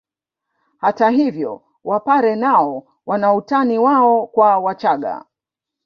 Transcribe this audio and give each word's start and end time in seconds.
Hata 0.77 1.09
hivyo 1.09 1.61
wapare 1.83 2.35
nao 2.35 2.83
wana 3.05 3.33
utani 3.33 3.79
wao 3.79 4.27
kwa 4.27 4.57
wachaga 4.59 5.25